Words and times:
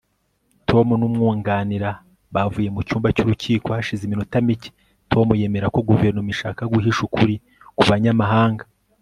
tom 0.69 0.87
n'umwunganira 0.99 1.89
bavuye 2.35 2.67
mu 2.75 2.81
cyumba 2.87 3.07
cy'urukiko 3.15 3.67
hashize 3.75 4.01
iminota 4.05 4.35
mike. 4.47 4.69
tom 5.11 5.27
yemera 5.39 5.67
ko 5.75 5.79
guverinoma 5.89 6.29
ishaka 6.35 6.61
guhisha 6.73 7.01
ukuri 7.07 7.35
ku 7.77 7.83
banyamahanga 7.89 8.63